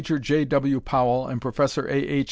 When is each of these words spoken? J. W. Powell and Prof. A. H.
J. 0.01 0.45
W. 0.45 0.79
Powell 0.79 1.27
and 1.27 1.39
Prof. 1.39 1.77
A. 1.77 1.87
H. 1.93 2.19